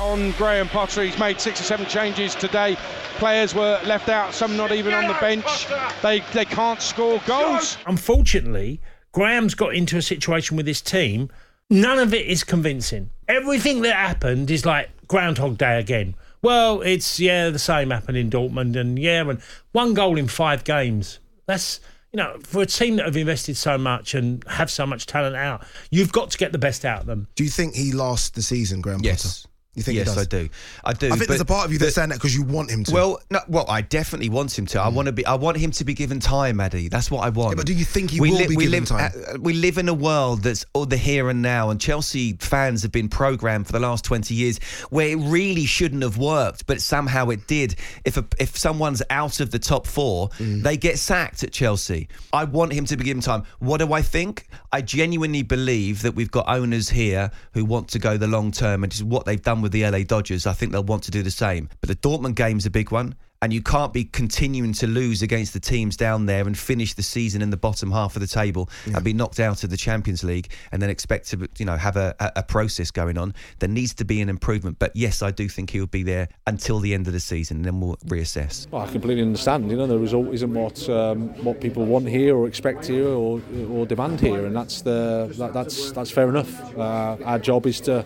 on 0.00 0.30
Graham 0.32 0.66
Potter. 0.66 1.04
He's 1.04 1.18
made 1.18 1.38
six 1.40 1.60
or 1.60 1.64
seven 1.64 1.86
changes 1.86 2.34
today. 2.34 2.76
Players 3.18 3.54
were 3.54 3.78
left 3.84 4.08
out, 4.08 4.32
some 4.32 4.56
not 4.56 4.72
even 4.72 4.94
on 4.94 5.06
the 5.06 5.16
bench. 5.20 5.66
They 6.02 6.20
they 6.32 6.46
can't 6.46 6.80
score 6.80 7.20
goals. 7.26 7.76
Unfortunately, 7.86 8.80
Graham's 9.12 9.54
got 9.54 9.74
into 9.74 9.98
a 9.98 10.02
situation 10.02 10.56
with 10.56 10.66
his 10.66 10.80
team. 10.80 11.28
None 11.70 11.98
of 12.00 12.12
it 12.12 12.26
is 12.26 12.42
convincing. 12.42 13.10
Everything 13.28 13.82
that 13.82 13.94
happened 13.94 14.50
is 14.50 14.66
like 14.66 14.90
Groundhog 15.06 15.56
Day 15.56 15.78
again. 15.78 16.16
Well, 16.42 16.80
it's 16.82 17.20
yeah, 17.20 17.50
the 17.50 17.58
same 17.58 17.90
happened 17.90 18.16
in 18.16 18.28
Dortmund, 18.28 18.76
and 18.76 18.98
yeah, 18.98 19.20
and 19.28 19.40
one 19.72 19.94
goal 19.94 20.18
in 20.18 20.26
five 20.26 20.64
games. 20.64 21.20
That's 21.46 21.80
you 22.12 22.16
know, 22.16 22.38
for 22.42 22.62
a 22.62 22.66
team 22.66 22.96
that 22.96 23.06
have 23.06 23.16
invested 23.16 23.56
so 23.56 23.78
much 23.78 24.14
and 24.14 24.42
have 24.48 24.70
so 24.70 24.84
much 24.84 25.06
talent 25.06 25.36
out, 25.36 25.64
you've 25.90 26.10
got 26.12 26.30
to 26.30 26.38
get 26.38 26.50
the 26.50 26.58
best 26.58 26.84
out 26.84 27.00
of 27.02 27.06
them. 27.06 27.28
Do 27.36 27.44
you 27.44 27.50
think 27.50 27.74
he 27.74 27.92
lost 27.92 28.34
the 28.34 28.42
season, 28.42 28.80
Graham 28.80 29.00
Yes. 29.02 29.42
Potter? 29.42 29.49
You 29.74 29.84
think 29.84 29.98
yes? 29.98 30.18
I 30.18 30.24
do. 30.24 30.48
I 30.84 30.92
do. 30.94 31.06
I 31.12 31.16
think 31.16 31.28
there's 31.28 31.40
a 31.40 31.44
part 31.44 31.64
of 31.64 31.72
you 31.72 31.78
that's 31.78 31.94
saying 31.94 32.08
that 32.08 32.16
because 32.16 32.34
you 32.34 32.42
want 32.42 32.72
him 32.72 32.82
to. 32.84 32.92
Well, 32.92 33.20
no, 33.30 33.38
well, 33.46 33.66
I 33.68 33.82
definitely 33.82 34.28
want 34.28 34.58
him 34.58 34.66
to. 34.66 34.80
I 34.80 34.88
want 34.88 35.06
to 35.06 35.12
be. 35.12 35.24
I 35.24 35.34
want 35.34 35.58
him 35.58 35.70
to 35.70 35.84
be 35.84 35.94
given 35.94 36.18
time, 36.18 36.58
Addy. 36.58 36.88
That's 36.88 37.08
what 37.08 37.20
I 37.24 37.28
want. 37.28 37.52
Yeah, 37.52 37.56
but 37.56 37.66
do 37.66 37.72
you 37.74 37.84
think 37.84 38.10
he 38.10 38.20
we 38.20 38.32
will 38.32 38.38
li- 38.38 38.46
be 38.48 38.56
we 38.56 38.64
given 38.64 38.80
live, 38.80 38.88
time? 38.88 39.12
uh, 39.28 39.38
we 39.40 39.52
live 39.52 39.78
in 39.78 39.88
a 39.88 39.94
world 39.94 40.42
that's 40.42 40.66
all 40.72 40.86
the 40.86 40.96
here 40.96 41.30
and 41.30 41.40
now, 41.40 41.70
and 41.70 41.80
Chelsea 41.80 42.32
fans 42.40 42.82
have 42.82 42.90
been 42.90 43.08
programmed 43.08 43.66
for 43.66 43.72
the 43.72 43.78
last 43.78 44.04
twenty 44.04 44.34
years 44.34 44.58
where 44.90 45.06
it 45.08 45.16
really 45.18 45.66
shouldn't 45.66 46.02
have 46.02 46.18
worked, 46.18 46.66
but 46.66 46.80
somehow 46.80 47.28
it 47.28 47.46
did. 47.46 47.76
If 48.04 48.16
a, 48.16 48.24
if 48.40 48.58
someone's 48.58 49.02
out 49.08 49.38
of 49.38 49.52
the 49.52 49.58
top 49.60 49.86
four, 49.86 50.30
Mm. 50.40 50.62
they 50.62 50.76
get 50.76 50.98
sacked 50.98 51.44
at 51.44 51.52
Chelsea. 51.52 52.08
I 52.32 52.44
want 52.44 52.72
him 52.72 52.86
to 52.86 52.96
be 52.96 53.04
given 53.04 53.20
time. 53.22 53.44
What 53.60 53.78
do 53.78 53.92
I 53.92 54.02
think? 54.02 54.48
I 54.72 54.80
genuinely 54.82 55.42
believe 55.42 56.02
that 56.02 56.14
we've 56.16 56.30
got 56.30 56.48
owners 56.48 56.88
here 56.88 57.30
who 57.52 57.64
want 57.64 57.88
to 57.90 57.98
go 57.98 58.16
the 58.16 58.26
long 58.26 58.50
term, 58.50 58.82
and 58.82 58.92
it's 58.92 59.02
what 59.02 59.26
they've 59.26 59.40
done 59.40 59.59
with 59.62 59.72
the 59.72 59.88
LA 59.88 60.02
Dodgers. 60.02 60.46
I 60.46 60.52
think 60.52 60.72
they'll 60.72 60.84
want 60.84 61.02
to 61.04 61.10
do 61.10 61.22
the 61.22 61.30
same. 61.30 61.68
But 61.80 61.88
the 61.88 61.96
Dortmund 61.96 62.34
game's 62.34 62.66
a 62.66 62.70
big 62.70 62.90
one. 62.90 63.14
And 63.42 63.54
you 63.54 63.62
can't 63.62 63.94
be 63.94 64.04
continuing 64.04 64.74
to 64.74 64.86
lose 64.86 65.22
against 65.22 65.54
the 65.54 65.60
teams 65.60 65.96
down 65.96 66.26
there 66.26 66.46
and 66.46 66.58
finish 66.58 66.92
the 66.92 67.02
season 67.02 67.40
in 67.40 67.48
the 67.48 67.56
bottom 67.56 67.90
half 67.90 68.14
of 68.14 68.20
the 68.20 68.28
table 68.28 68.68
and 68.84 69.02
be 69.02 69.14
knocked 69.14 69.40
out 69.40 69.64
of 69.64 69.70
the 69.70 69.78
Champions 69.78 70.22
League 70.22 70.52
and 70.72 70.82
then 70.82 70.90
expect 70.90 71.28
to, 71.30 71.48
you 71.56 71.64
know, 71.64 71.78
have 71.78 71.96
a, 71.96 72.14
a, 72.20 72.32
a 72.36 72.42
process 72.42 72.90
going 72.90 73.16
on. 73.16 73.32
There 73.60 73.68
needs 73.68 73.94
to 73.94 74.04
be 74.04 74.20
an 74.20 74.28
improvement. 74.28 74.78
But 74.78 74.94
yes, 74.94 75.22
I 75.22 75.30
do 75.30 75.48
think 75.48 75.70
he'll 75.70 75.86
be 75.86 76.02
there 76.02 76.28
until 76.46 76.80
the 76.80 76.92
end 76.92 77.06
of 77.06 77.14
the 77.14 77.20
season, 77.20 77.58
and 77.58 77.64
then 77.64 77.80
we'll 77.80 77.96
reassess. 78.06 78.70
Well, 78.70 78.82
I 78.82 78.92
completely 78.92 79.22
understand. 79.22 79.70
You 79.70 79.78
know, 79.78 79.86
the 79.86 79.98
result 79.98 80.34
isn't 80.34 80.52
what 80.52 80.86
um, 80.90 81.28
what 81.42 81.62
people 81.62 81.86
want 81.86 82.08
here 82.08 82.36
or 82.36 82.46
expect 82.46 82.88
here 82.88 83.08
or 83.08 83.40
or 83.70 83.86
demand 83.86 84.20
here, 84.20 84.44
and 84.44 84.54
that's 84.54 84.82
the 84.82 85.32
that, 85.38 85.54
that's 85.54 85.92
that's 85.92 86.10
fair 86.10 86.28
enough. 86.28 86.76
Uh, 86.76 87.16
our 87.24 87.38
job 87.38 87.66
is 87.66 87.80
to 87.82 88.04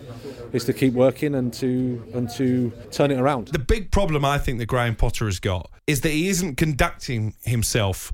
is 0.53 0.63
to 0.63 0.71
keep 0.71 0.93
working 0.93 1.35
and 1.35 1.53
to 1.55 2.01
and 2.13 2.29
to 2.31 2.71
turn 2.91 3.11
it 3.11 3.19
around. 3.19 3.49
The 3.49 3.59
big 3.59 3.91
problem 3.91 4.23
I 4.23 4.37
think 4.37 4.59
that 4.59 4.67
Graham 4.67 4.95
Potter 4.95 5.24
has 5.25 5.39
got 5.39 5.69
is 5.87 6.01
that 6.01 6.09
he 6.09 6.27
isn't 6.27 6.55
conducting 6.55 7.33
himself 7.43 8.11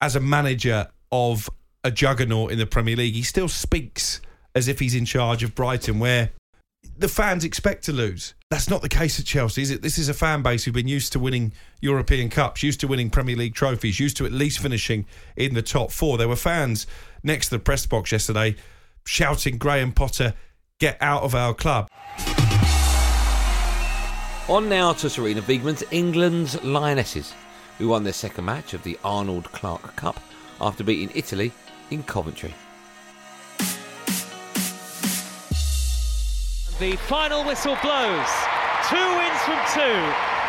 as 0.00 0.16
a 0.16 0.20
manager 0.20 0.88
of 1.10 1.48
a 1.84 1.90
juggernaut 1.90 2.52
in 2.52 2.58
the 2.58 2.66
Premier 2.66 2.96
League. 2.96 3.14
He 3.14 3.22
still 3.22 3.48
speaks 3.48 4.20
as 4.54 4.68
if 4.68 4.78
he's 4.78 4.94
in 4.94 5.04
charge 5.04 5.42
of 5.42 5.54
Brighton, 5.54 5.98
where 5.98 6.30
the 6.98 7.08
fans 7.08 7.44
expect 7.44 7.84
to 7.84 7.92
lose. 7.92 8.34
That's 8.50 8.68
not 8.68 8.82
the 8.82 8.88
case 8.88 9.18
at 9.18 9.26
Chelsea, 9.26 9.62
is 9.62 9.70
it? 9.70 9.82
This 9.82 9.98
is 9.98 10.08
a 10.08 10.14
fan 10.14 10.42
base 10.42 10.64
who've 10.64 10.74
been 10.74 10.88
used 10.88 11.12
to 11.12 11.18
winning 11.18 11.52
European 11.80 12.28
Cups, 12.28 12.62
used 12.62 12.80
to 12.80 12.88
winning 12.88 13.10
Premier 13.10 13.36
League 13.36 13.54
trophies, 13.54 13.98
used 13.98 14.16
to 14.18 14.26
at 14.26 14.32
least 14.32 14.58
finishing 14.58 15.06
in 15.36 15.54
the 15.54 15.62
top 15.62 15.90
four. 15.90 16.18
There 16.18 16.28
were 16.28 16.36
fans 16.36 16.86
next 17.22 17.46
to 17.48 17.56
the 17.56 17.60
press 17.60 17.86
box 17.86 18.12
yesterday 18.12 18.56
shouting, 19.06 19.58
Graham 19.58 19.92
Potter, 19.92 20.34
get 20.78 20.96
out 21.00 21.22
of 21.22 21.34
our 21.34 21.54
club. 21.54 21.88
On 24.48 24.68
now 24.68 24.92
to 24.94 25.06
Sarina 25.06 25.40
Wiegman's 25.40 25.84
England's 25.92 26.60
Lionesses, 26.64 27.32
who 27.78 27.88
won 27.88 28.02
their 28.02 28.12
second 28.12 28.44
match 28.44 28.74
of 28.74 28.82
the 28.82 28.98
Arnold 29.04 29.50
Clark 29.52 29.94
Cup 29.94 30.18
after 30.60 30.82
beating 30.82 31.12
Italy 31.14 31.52
in 31.92 32.02
Coventry. 32.02 32.52
The 36.80 36.96
final 37.06 37.44
whistle 37.44 37.78
blows. 37.82 38.30
Two 38.90 39.08
wins 39.14 39.38
from 39.46 39.62
two 39.72 39.98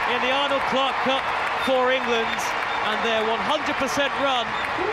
in 0.09 0.21
the 0.25 0.33
Arnold 0.33 0.63
Clark 0.73 0.95
Cup 1.05 1.21
for 1.63 1.91
England, 1.91 2.41
and 2.89 2.97
their 3.05 3.21
100% 3.21 4.09
run 4.25 4.47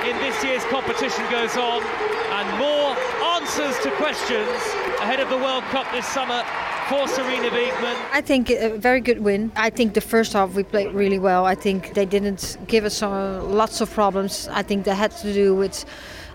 in 0.06 0.14
this 0.18 0.44
year's 0.44 0.64
competition 0.66 1.24
goes 1.30 1.56
on. 1.56 1.82
And 1.82 2.58
more 2.58 2.94
answers 3.40 3.78
to 3.82 3.90
questions 3.92 4.60
ahead 5.00 5.20
of 5.20 5.30
the 5.30 5.38
World 5.38 5.64
Cup 5.72 5.90
this 5.90 6.06
summer 6.06 6.44
for 6.90 7.06
Sarina. 7.06 7.40
I 8.12 8.20
think 8.20 8.50
a 8.50 8.76
very 8.76 9.00
good 9.00 9.20
win. 9.20 9.52
I 9.54 9.70
think 9.70 9.94
the 9.94 10.00
first 10.00 10.32
half 10.32 10.54
we 10.54 10.64
played 10.64 10.92
really 10.92 11.20
well. 11.20 11.46
I 11.46 11.54
think 11.54 11.94
they 11.94 12.04
didn't 12.04 12.56
give 12.66 12.84
us 12.84 13.00
uh, 13.00 13.42
lots 13.44 13.80
of 13.80 13.88
problems. 13.92 14.48
I 14.48 14.62
think 14.62 14.84
that 14.86 14.96
had 14.96 15.12
to 15.22 15.32
do 15.32 15.54
with 15.54 15.84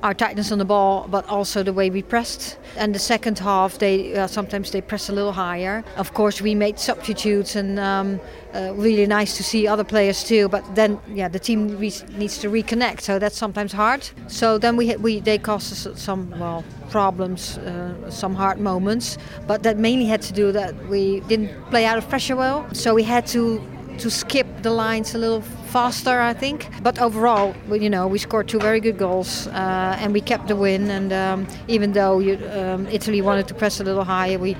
our 0.04 0.14
tightness 0.14 0.52
on 0.52 0.58
the 0.58 0.66
ball, 0.66 1.08
but 1.10 1.28
also 1.28 1.64
the 1.64 1.74
way 1.74 1.90
we 1.90 2.02
pressed. 2.02 2.58
And 2.78 2.94
the 2.94 3.00
second 3.00 3.40
half, 3.40 3.78
they 3.78 4.16
uh, 4.16 4.28
sometimes 4.28 4.72
they 4.72 4.82
press 4.82 5.10
a 5.10 5.14
little 5.14 5.32
higher. 5.32 5.84
Of 5.98 6.14
course, 6.14 6.42
we 6.42 6.56
made 6.56 6.80
substitutes, 6.80 7.56
and 7.56 7.80
um, 7.80 8.20
uh, 8.54 8.74
really 8.75 9.06
nice 9.06 9.38
to 9.38 9.44
see 9.44 9.68
other 9.68 9.84
players 9.84 10.24
too. 10.24 10.50
But 10.50 10.64
then, 10.75 11.00
yeah, 11.08 11.28
the 11.28 11.40
team 11.40 11.78
re- 11.78 12.04
needs 12.18 12.38
to 12.40 12.50
reconnect, 12.50 13.02
so 13.02 13.20
that's 13.20 13.38
sometimes 13.38 13.72
hard. 13.72 14.10
So 14.28 14.58
then 14.58 14.78
we 14.78 14.96
we 14.98 15.20
they 15.20 15.38
caused 15.38 15.72
us 15.72 15.88
some 16.02 16.30
well 16.40 16.64
problems, 16.90 17.58
uh, 17.58 18.10
some 18.10 18.36
hard 18.36 18.60
moments. 18.60 19.18
But 19.48 19.64
that 19.64 19.78
mainly 19.78 20.06
had 20.06 20.22
to 20.24 20.34
do 20.34 20.52
that 20.52 20.74
we 20.88 21.22
didn't 21.22 21.50
play 21.70 21.86
out 21.86 21.98
of 21.98 22.08
pressure 22.10 22.36
well, 22.36 22.68
so 22.74 22.94
we 22.94 23.04
had 23.04 23.25
to 23.28 23.62
to 24.00 24.10
skip 24.10 24.48
the 24.62 24.72
lines 24.72 25.16
a 25.16 25.18
little 25.18 25.42
faster, 25.42 26.20
I 26.20 26.34
think. 26.34 26.70
But 26.82 27.00
overall, 27.00 27.54
you 27.70 27.90
know, 27.90 28.08
we 28.08 28.18
scored 28.18 28.48
two 28.48 28.60
very 28.60 28.80
good 28.80 28.98
goals 28.98 29.48
uh, 29.48 29.98
and 30.00 30.14
we 30.14 30.22
kept 30.22 30.48
the 30.48 30.56
win. 30.56 30.90
And 30.90 31.12
um, 31.14 31.48
even 31.68 31.94
though 31.94 32.20
you, 32.20 32.40
um, 32.52 32.88
Italy 32.88 33.22
wanted 33.22 33.48
to 33.48 33.54
press 33.54 33.80
a 33.80 33.84
little 33.84 34.04
higher, 34.04 34.38
we, 34.38 34.56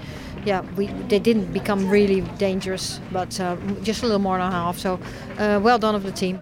yeah, 0.46 0.62
we 0.76 0.88
they 1.10 1.20
didn't 1.20 1.52
become 1.54 1.90
really 1.90 2.22
dangerous, 2.38 3.00
but 3.12 3.40
uh, 3.40 3.56
just 3.84 4.04
a 4.04 4.06
little 4.06 4.20
more 4.20 4.38
than 4.38 4.52
half. 4.52 4.78
So 4.78 5.00
uh, 5.38 5.60
well 5.64 5.80
done 5.80 5.96
of 5.96 6.04
the 6.04 6.12
team. 6.12 6.42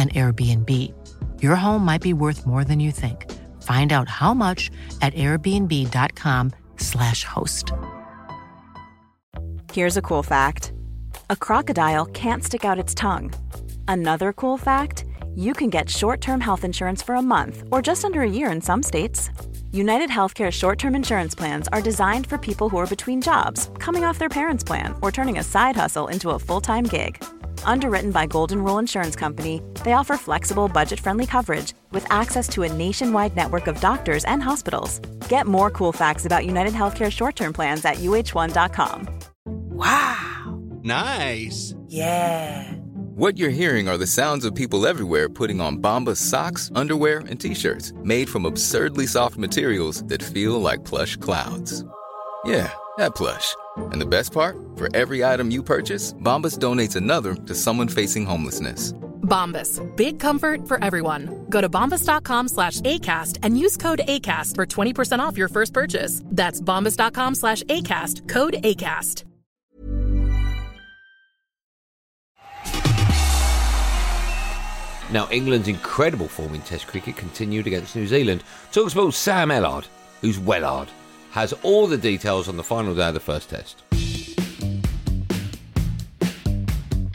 an 0.00 0.08
Airbnb. 0.10 0.94
Your 1.42 1.56
home 1.56 1.84
might 1.84 2.00
be 2.00 2.14
worth 2.14 2.46
more 2.46 2.64
than 2.64 2.80
you 2.80 2.92
think. 2.92 3.30
Find 3.62 3.92
out 3.92 4.08
how 4.08 4.32
much 4.32 4.70
at 5.02 5.12
airbnb.com/slash 5.12 7.24
host. 7.24 7.72
Here's 9.72 9.98
a 9.98 10.02
cool 10.02 10.22
fact 10.22 10.72
a 11.28 11.36
crocodile 11.36 12.06
can't 12.06 12.42
stick 12.42 12.64
out 12.64 12.78
its 12.78 12.94
tongue. 12.94 13.34
Another 13.86 14.32
cool 14.32 14.56
fact 14.56 15.04
you 15.34 15.52
can 15.52 15.70
get 15.70 15.88
short 15.88 16.20
term 16.20 16.40
health 16.40 16.64
insurance 16.64 17.02
for 17.02 17.14
a 17.14 17.22
month 17.22 17.62
or 17.70 17.82
just 17.82 18.04
under 18.04 18.22
a 18.22 18.30
year 18.30 18.50
in 18.50 18.60
some 18.60 18.82
states. 18.82 19.30
United 19.72 20.10
Healthcare 20.10 20.50
short 20.50 20.78
term 20.78 20.96
insurance 20.96 21.34
plans 21.34 21.68
are 21.68 21.80
designed 21.80 22.26
for 22.26 22.38
people 22.38 22.68
who 22.68 22.78
are 22.78 22.86
between 22.86 23.20
jobs, 23.20 23.70
coming 23.78 24.04
off 24.04 24.18
their 24.18 24.28
parents' 24.28 24.64
plan, 24.64 24.94
or 25.00 25.12
turning 25.12 25.38
a 25.38 25.44
side 25.44 25.76
hustle 25.76 26.08
into 26.08 26.30
a 26.30 26.38
full 26.38 26.60
time 26.60 26.84
gig. 26.84 27.22
Underwritten 27.64 28.10
by 28.10 28.26
Golden 28.26 28.64
Rule 28.64 28.78
Insurance 28.78 29.14
Company, 29.14 29.62
they 29.84 29.92
offer 29.92 30.16
flexible, 30.16 30.68
budget 30.68 31.00
friendly 31.00 31.26
coverage 31.26 31.74
with 31.92 32.04
access 32.10 32.48
to 32.48 32.64
a 32.64 32.72
nationwide 32.72 33.36
network 33.36 33.66
of 33.66 33.80
doctors 33.80 34.24
and 34.24 34.42
hospitals. 34.42 34.98
Get 35.28 35.46
more 35.46 35.70
cool 35.70 35.92
facts 35.92 36.26
about 36.26 36.46
United 36.46 36.72
Healthcare 36.74 37.10
short 37.10 37.36
term 37.36 37.52
plans 37.52 37.84
at 37.84 37.96
uh1.com. 37.98 39.08
Wow. 39.46 40.60
Nice. 40.82 41.74
Yeah. 41.86 42.72
What 43.14 43.36
you're 43.38 43.50
hearing 43.50 43.88
are 43.88 43.98
the 43.98 44.06
sounds 44.06 44.44
of 44.44 44.54
people 44.54 44.86
everywhere 44.86 45.28
putting 45.28 45.60
on 45.60 45.78
Bombas 45.78 46.16
socks, 46.16 46.70
underwear, 46.74 47.18
and 47.28 47.38
t-shirts 47.40 47.92
made 48.02 48.28
from 48.28 48.46
absurdly 48.46 49.06
soft 49.06 49.36
materials 49.36 50.02
that 50.04 50.22
feel 50.22 50.60
like 50.60 50.84
plush 50.84 51.16
clouds. 51.16 51.84
Yeah, 52.44 52.72
that 52.96 53.14
plush. 53.14 53.54
And 53.76 54.00
the 54.00 54.06
best 54.06 54.32
part? 54.32 54.56
For 54.76 54.88
every 54.94 55.24
item 55.24 55.50
you 55.50 55.62
purchase, 55.62 56.14
Bombas 56.14 56.58
donates 56.58 56.96
another 56.96 57.34
to 57.34 57.54
someone 57.54 57.88
facing 57.88 58.24
homelessness. 58.24 58.94
Bombas. 59.30 59.80
Big 59.96 60.20
comfort 60.20 60.68
for 60.68 60.82
everyone. 60.84 61.46
Go 61.48 61.62
to 61.62 61.70
bombas.com 61.70 62.48
slash 62.48 62.80
ACAST 62.82 63.38
and 63.42 63.58
use 63.58 63.78
code 63.78 64.02
ACAST 64.06 64.56
for 64.56 64.66
20% 64.66 65.20
off 65.20 65.38
your 65.38 65.48
first 65.48 65.72
purchase. 65.72 66.22
That's 66.26 66.60
bombas.com 66.60 67.36
slash 67.36 67.62
ACAST. 67.62 68.28
Code 68.28 68.56
ACAST. 68.62 69.24
Now, 75.12 75.28
England's 75.32 75.66
incredible 75.66 76.28
form 76.28 76.54
in 76.54 76.60
Test 76.60 76.86
cricket 76.86 77.16
continued 77.16 77.66
against 77.66 77.96
New 77.96 78.06
Zealand. 78.06 78.44
Talks 78.70 78.92
about 78.92 79.14
Sam 79.14 79.48
Ellard, 79.48 79.86
who's 80.20 80.38
Wellard, 80.38 80.88
has 81.32 81.52
all 81.64 81.88
the 81.88 81.98
details 81.98 82.48
on 82.48 82.56
the 82.56 82.62
final 82.62 82.94
day 82.94 83.08
of 83.08 83.14
the 83.14 83.20
first 83.20 83.50
Test. 83.50 83.82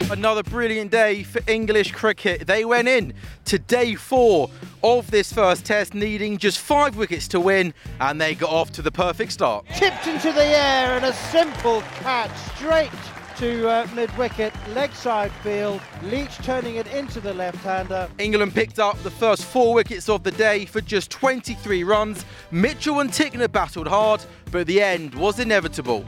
Another 0.08 0.44
brilliant 0.44 0.92
day 0.92 1.24
for 1.24 1.40
English 1.48 1.90
cricket. 1.90 2.46
They 2.46 2.64
went 2.64 2.86
in 2.86 3.12
to 3.46 3.58
day 3.58 3.96
four 3.96 4.48
of 4.84 5.10
this 5.10 5.32
first 5.32 5.66
test, 5.66 5.94
needing 5.94 6.38
just 6.38 6.60
five 6.60 6.96
wickets 6.96 7.26
to 7.28 7.40
win, 7.40 7.74
and 7.98 8.20
they 8.20 8.36
got 8.36 8.50
off 8.50 8.70
to 8.72 8.82
the 8.82 8.92
perfect 8.92 9.32
start. 9.32 9.66
Tipped 9.74 10.06
into 10.06 10.30
the 10.32 10.44
air 10.44 10.94
and 10.94 11.04
a 11.06 11.12
simple 11.12 11.80
catch 11.98 12.30
straight 12.54 12.92
to 13.38 13.68
uh, 13.68 13.88
mid 13.96 14.16
wicket, 14.16 14.54
leg 14.74 14.92
side 14.92 15.32
field. 15.42 15.80
Leach 16.04 16.36
turning 16.36 16.76
it 16.76 16.86
into 16.86 17.20
the 17.20 17.34
left 17.34 17.58
hander. 17.64 18.08
England 18.18 18.54
picked 18.54 18.78
up 18.78 18.96
the 19.02 19.10
first 19.10 19.44
four 19.44 19.74
wickets 19.74 20.08
of 20.08 20.22
the 20.22 20.30
day 20.30 20.66
for 20.66 20.80
just 20.80 21.10
23 21.10 21.82
runs. 21.82 22.24
Mitchell 22.52 23.00
and 23.00 23.10
Tickner 23.10 23.50
battled 23.50 23.88
hard, 23.88 24.24
but 24.52 24.68
the 24.68 24.80
end 24.80 25.16
was 25.16 25.40
inevitable. 25.40 26.04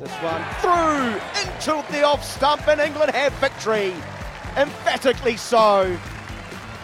This 0.00 0.10
one 0.22 0.42
through 0.60 1.72
into 1.72 1.92
the 1.92 2.02
off 2.02 2.24
stump, 2.24 2.66
and 2.66 2.80
England 2.80 3.12
have 3.12 3.32
victory. 3.34 3.92
Emphatically 4.56 5.36
so. 5.36 5.96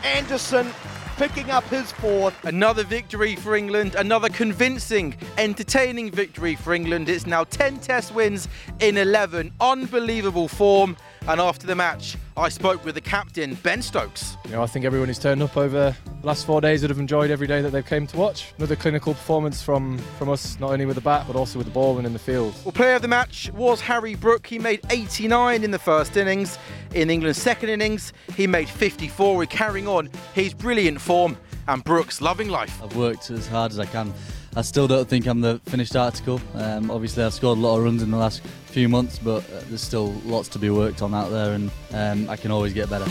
Anderson 0.04 0.72
picking 1.16 1.50
up 1.50 1.64
his 1.64 1.92
fourth. 1.92 2.34
Another 2.44 2.82
victory 2.82 3.36
for 3.36 3.54
England, 3.54 3.94
another 3.94 4.28
convincing, 4.28 5.14
entertaining 5.36 6.10
victory 6.10 6.54
for 6.54 6.72
England. 6.72 7.08
It's 7.08 7.26
now 7.26 7.44
10 7.44 7.80
test 7.80 8.14
wins 8.14 8.48
in 8.78 8.96
11. 8.96 9.52
Unbelievable 9.60 10.48
form. 10.48 10.96
And 11.28 11.40
after 11.40 11.66
the 11.66 11.74
match, 11.74 12.16
I 12.36 12.48
spoke 12.48 12.84
with 12.84 12.94
the 12.94 13.00
captain, 13.00 13.54
Ben 13.56 13.82
Stokes. 13.82 14.36
You 14.46 14.52
know, 14.52 14.62
I 14.62 14.66
think 14.66 14.84
everyone 14.84 15.08
who's 15.08 15.18
turned 15.18 15.42
up 15.42 15.56
over 15.56 15.94
the 16.20 16.26
last 16.26 16.46
four 16.46 16.60
days 16.60 16.80
would 16.82 16.90
have 16.90 16.98
enjoyed 16.98 17.30
every 17.30 17.46
day 17.46 17.60
that 17.60 17.70
they've 17.70 17.84
came 17.84 18.06
to 18.08 18.16
watch. 18.16 18.52
Another 18.56 18.76
clinical 18.76 19.12
performance 19.12 19.62
from, 19.62 19.98
from 20.18 20.30
us, 20.30 20.58
not 20.58 20.70
only 20.70 20.86
with 20.86 20.96
the 20.96 21.02
bat, 21.02 21.24
but 21.26 21.36
also 21.36 21.58
with 21.58 21.66
the 21.66 21.72
ball 21.72 21.98
and 21.98 22.06
in 22.06 22.12
the 22.12 22.18
field. 22.18 22.54
Well, 22.64 22.72
player 22.72 22.94
of 22.94 23.02
the 23.02 23.08
match 23.08 23.50
was 23.52 23.80
Harry 23.82 24.14
Brook. 24.14 24.46
He 24.46 24.58
made 24.58 24.80
89 24.90 25.62
in 25.62 25.70
the 25.70 25.78
first 25.78 26.16
innings. 26.16 26.58
In 26.94 27.10
England's 27.10 27.40
second 27.40 27.68
innings, 27.68 28.12
he 28.34 28.46
made 28.46 28.68
54. 28.68 29.36
We're 29.36 29.46
carrying 29.46 29.86
on 29.86 30.08
his 30.34 30.54
brilliant 30.54 31.00
form, 31.00 31.36
and 31.68 31.84
Brooks 31.84 32.20
loving 32.20 32.48
life. 32.48 32.82
I've 32.82 32.96
worked 32.96 33.30
as 33.30 33.46
hard 33.46 33.72
as 33.72 33.78
I 33.78 33.86
can. 33.86 34.12
I 34.56 34.62
still 34.62 34.88
don't 34.88 35.08
think 35.08 35.26
I'm 35.26 35.40
the 35.40 35.60
finished 35.66 35.94
article. 35.94 36.40
Um, 36.54 36.90
obviously, 36.90 37.22
I've 37.22 37.34
scored 37.34 37.58
a 37.58 37.60
lot 37.60 37.76
of 37.76 37.84
runs 37.84 38.02
in 38.02 38.10
the 38.10 38.16
last 38.16 38.42
few 38.70 38.88
months, 38.88 39.18
but 39.18 39.44
uh, 39.50 39.60
there's 39.68 39.80
still 39.80 40.12
lots 40.24 40.48
to 40.48 40.58
be 40.58 40.70
worked 40.70 41.02
on 41.02 41.14
out 41.14 41.30
there, 41.30 41.52
and 41.52 41.70
um, 41.92 42.30
I 42.30 42.36
can 42.36 42.50
always 42.50 42.72
get 42.72 42.88
better. 42.88 43.10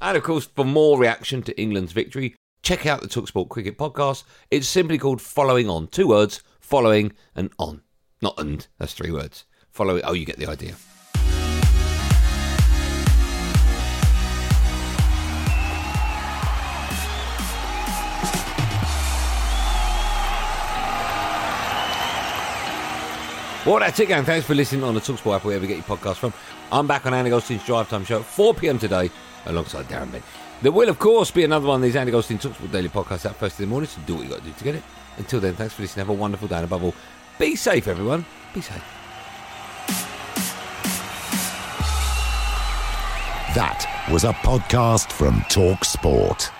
And 0.00 0.18
of 0.18 0.22
course, 0.22 0.44
for 0.44 0.64
more 0.66 0.98
reaction 0.98 1.42
to 1.44 1.58
England's 1.60 1.92
victory, 1.92 2.36
check 2.62 2.84
out 2.84 3.00
the 3.00 3.08
Talksport 3.08 3.48
Cricket 3.48 3.78
podcast. 3.78 4.24
It's 4.50 4.68
simply 4.68 4.98
called 4.98 5.22
Following 5.22 5.68
On. 5.68 5.86
Two 5.86 6.08
words, 6.08 6.42
following 6.60 7.12
and 7.34 7.50
on. 7.58 7.80
Not 8.20 8.38
and, 8.38 8.66
that's 8.78 8.92
three 8.92 9.10
words. 9.10 9.44
Following, 9.70 10.02
oh, 10.04 10.12
you 10.12 10.26
get 10.26 10.36
the 10.36 10.46
idea. 10.46 10.74
Well, 23.66 23.78
that's 23.78 23.98
it, 23.98 24.08
gang. 24.08 24.24
Thanks 24.24 24.46
for 24.46 24.54
listening 24.54 24.84
on 24.84 24.94
the 24.94 25.00
Talksport 25.00 25.36
app, 25.36 25.44
wherever 25.44 25.64
you 25.64 25.74
get 25.74 25.88
your 25.88 25.96
podcast 25.96 26.16
from. 26.16 26.34
I'm 26.70 26.86
back 26.86 27.06
on 27.06 27.14
Andy 27.14 27.30
Goldstein's 27.30 27.64
Drive 27.64 27.88
Time 27.88 28.04
Show 28.04 28.18
at 28.18 28.26
4 28.26 28.52
p.m. 28.52 28.78
today, 28.78 29.10
alongside 29.46 29.86
Darren 29.86 30.12
Bent. 30.12 30.22
There 30.60 30.70
will, 30.70 30.90
of 30.90 30.98
course, 30.98 31.30
be 31.30 31.44
another 31.44 31.66
one 31.68 31.76
of 31.76 31.82
these 31.82 31.96
Andy 31.96 32.12
Goldstein 32.12 32.38
Talksport 32.38 32.70
daily 32.70 32.90
podcasts 32.90 33.24
out 33.24 33.36
first 33.36 33.58
in 33.58 33.64
the 33.64 33.70
morning, 33.70 33.88
so 33.88 34.02
do 34.04 34.16
what 34.16 34.24
you 34.24 34.28
got 34.28 34.40
to 34.40 34.44
do 34.44 34.52
to 34.52 34.64
get 34.64 34.74
it. 34.74 34.82
Until 35.16 35.40
then, 35.40 35.54
thanks 35.54 35.72
for 35.72 35.80
listening. 35.80 36.04
Have 36.04 36.14
a 36.14 36.18
wonderful 36.18 36.46
day, 36.46 36.56
and 36.56 36.64
above 36.64 36.84
all, 36.84 36.94
be 37.38 37.56
safe, 37.56 37.88
everyone. 37.88 38.26
Be 38.52 38.60
safe. 38.60 38.84
That 43.54 44.06
was 44.10 44.24
a 44.24 44.32
podcast 44.32 45.10
from 45.10 45.36
Talksport. 45.42 46.50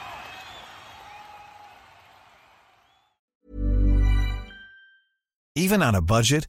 Even 5.54 5.82
on 5.82 5.94
a 5.94 6.00
budget, 6.00 6.48